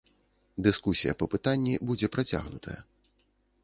Дыскусія 0.67 1.13
па 1.21 1.25
пытанні 1.35 1.73
будзе 1.91 2.07
працягнутая. 2.19 2.79